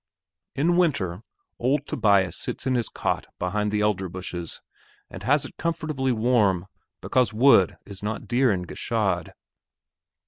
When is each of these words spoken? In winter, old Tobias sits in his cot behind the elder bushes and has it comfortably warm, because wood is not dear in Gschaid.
In 0.55 0.77
winter, 0.77 1.21
old 1.59 1.85
Tobias 1.85 2.35
sits 2.35 2.65
in 2.65 2.73
his 2.73 2.89
cot 2.89 3.27
behind 3.37 3.69
the 3.69 3.81
elder 3.81 4.09
bushes 4.09 4.59
and 5.11 5.21
has 5.21 5.45
it 5.45 5.57
comfortably 5.57 6.11
warm, 6.11 6.65
because 7.01 7.35
wood 7.35 7.77
is 7.85 8.01
not 8.01 8.27
dear 8.27 8.51
in 8.51 8.65
Gschaid. 8.65 9.33